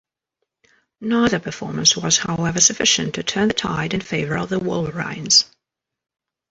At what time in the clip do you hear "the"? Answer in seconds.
3.49-3.53, 4.49-4.57